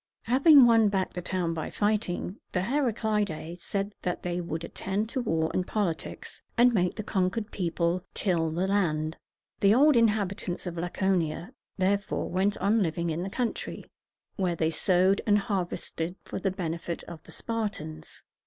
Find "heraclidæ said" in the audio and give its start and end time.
2.61-3.93